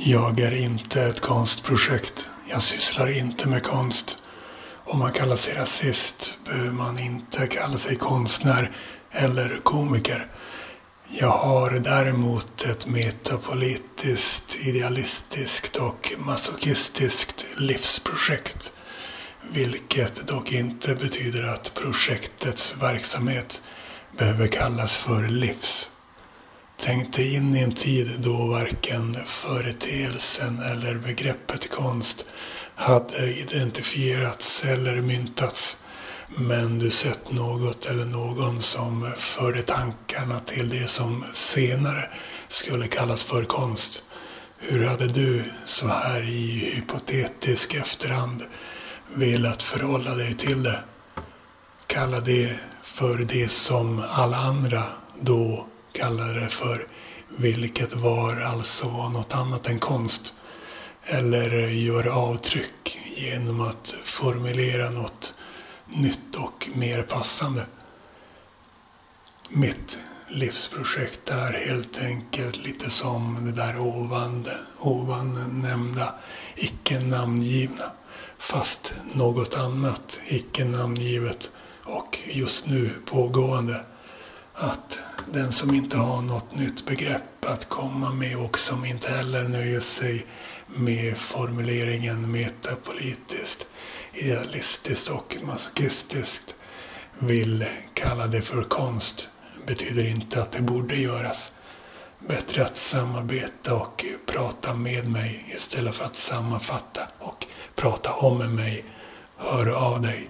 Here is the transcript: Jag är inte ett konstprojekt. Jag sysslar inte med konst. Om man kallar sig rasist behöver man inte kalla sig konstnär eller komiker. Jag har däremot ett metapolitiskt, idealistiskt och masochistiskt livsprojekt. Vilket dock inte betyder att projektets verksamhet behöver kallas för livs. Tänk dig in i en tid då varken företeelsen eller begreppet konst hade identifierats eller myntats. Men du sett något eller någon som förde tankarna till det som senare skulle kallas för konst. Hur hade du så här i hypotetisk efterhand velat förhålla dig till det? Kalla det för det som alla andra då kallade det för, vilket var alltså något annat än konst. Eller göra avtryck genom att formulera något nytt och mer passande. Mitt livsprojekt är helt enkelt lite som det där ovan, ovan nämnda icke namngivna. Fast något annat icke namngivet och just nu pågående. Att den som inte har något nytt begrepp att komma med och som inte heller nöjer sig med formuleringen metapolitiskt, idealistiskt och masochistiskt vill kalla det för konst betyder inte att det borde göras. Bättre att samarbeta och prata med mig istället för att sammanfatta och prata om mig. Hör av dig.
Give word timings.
Jag 0.00 0.40
är 0.40 0.54
inte 0.54 1.02
ett 1.02 1.20
konstprojekt. 1.20 2.28
Jag 2.50 2.62
sysslar 2.62 3.10
inte 3.10 3.48
med 3.48 3.62
konst. 3.62 4.18
Om 4.84 4.98
man 4.98 5.12
kallar 5.12 5.36
sig 5.36 5.54
rasist 5.54 6.38
behöver 6.44 6.72
man 6.72 6.98
inte 7.00 7.46
kalla 7.46 7.78
sig 7.78 7.96
konstnär 7.96 8.72
eller 9.10 9.60
komiker. 9.62 10.26
Jag 11.08 11.28
har 11.28 11.70
däremot 11.70 12.62
ett 12.62 12.86
metapolitiskt, 12.86 14.56
idealistiskt 14.60 15.76
och 15.76 16.12
masochistiskt 16.18 17.44
livsprojekt. 17.56 18.72
Vilket 19.52 20.26
dock 20.26 20.52
inte 20.52 20.94
betyder 20.94 21.42
att 21.42 21.74
projektets 21.74 22.74
verksamhet 22.80 23.62
behöver 24.18 24.46
kallas 24.46 24.96
för 24.96 25.28
livs. 25.28 25.90
Tänk 26.80 27.16
dig 27.16 27.34
in 27.34 27.56
i 27.56 27.62
en 27.62 27.74
tid 27.74 28.20
då 28.20 28.46
varken 28.46 29.16
företeelsen 29.26 30.62
eller 30.62 30.94
begreppet 30.94 31.70
konst 31.70 32.24
hade 32.74 33.34
identifierats 33.34 34.64
eller 34.64 35.02
myntats. 35.02 35.76
Men 36.36 36.78
du 36.78 36.90
sett 36.90 37.32
något 37.32 37.86
eller 37.86 38.04
någon 38.04 38.62
som 38.62 39.12
förde 39.16 39.62
tankarna 39.62 40.40
till 40.40 40.68
det 40.68 40.88
som 40.88 41.24
senare 41.32 42.10
skulle 42.48 42.86
kallas 42.86 43.24
för 43.24 43.44
konst. 43.44 44.02
Hur 44.58 44.86
hade 44.86 45.06
du 45.06 45.44
så 45.64 45.88
här 45.88 46.22
i 46.22 46.72
hypotetisk 46.74 47.74
efterhand 47.74 48.42
velat 49.14 49.62
förhålla 49.62 50.14
dig 50.14 50.34
till 50.34 50.62
det? 50.62 50.78
Kalla 51.86 52.20
det 52.20 52.58
för 52.82 53.18
det 53.18 53.50
som 53.50 54.04
alla 54.10 54.36
andra 54.36 54.82
då 55.20 55.66
kallade 55.98 56.40
det 56.40 56.48
för, 56.48 56.86
vilket 57.28 57.92
var 57.92 58.40
alltså 58.40 59.08
något 59.08 59.34
annat 59.34 59.68
än 59.68 59.78
konst. 59.78 60.34
Eller 61.04 61.68
göra 61.68 62.12
avtryck 62.14 62.98
genom 63.16 63.60
att 63.60 63.94
formulera 64.04 64.90
något 64.90 65.34
nytt 65.86 66.36
och 66.36 66.68
mer 66.74 67.02
passande. 67.02 67.66
Mitt 69.48 69.98
livsprojekt 70.28 71.30
är 71.30 71.52
helt 71.52 72.02
enkelt 72.02 72.56
lite 72.56 72.90
som 72.90 73.44
det 73.44 73.52
där 73.52 73.78
ovan, 73.78 74.46
ovan 74.78 75.60
nämnda 75.62 76.14
icke 76.56 77.00
namngivna. 77.00 77.84
Fast 78.38 78.94
något 79.12 79.56
annat 79.56 80.20
icke 80.28 80.64
namngivet 80.64 81.50
och 81.84 82.18
just 82.26 82.66
nu 82.66 82.90
pågående. 83.06 83.84
Att 84.60 84.98
den 85.32 85.52
som 85.52 85.74
inte 85.74 85.96
har 85.96 86.22
något 86.22 86.54
nytt 86.54 86.86
begrepp 86.86 87.44
att 87.44 87.68
komma 87.68 88.12
med 88.12 88.36
och 88.36 88.58
som 88.58 88.84
inte 88.84 89.10
heller 89.10 89.48
nöjer 89.48 89.80
sig 89.80 90.26
med 90.66 91.18
formuleringen 91.18 92.32
metapolitiskt, 92.32 93.66
idealistiskt 94.12 95.08
och 95.08 95.36
masochistiskt 95.42 96.54
vill 97.18 97.66
kalla 97.94 98.26
det 98.26 98.42
för 98.42 98.62
konst 98.62 99.28
betyder 99.66 100.04
inte 100.04 100.42
att 100.42 100.52
det 100.52 100.62
borde 100.62 100.96
göras. 100.96 101.52
Bättre 102.18 102.64
att 102.64 102.76
samarbeta 102.76 103.74
och 103.74 104.04
prata 104.26 104.74
med 104.74 105.10
mig 105.10 105.44
istället 105.56 105.94
för 105.94 106.04
att 106.04 106.16
sammanfatta 106.16 107.00
och 107.18 107.46
prata 107.74 108.12
om 108.12 108.54
mig. 108.54 108.84
Hör 109.36 109.66
av 109.66 110.02
dig. 110.02 110.28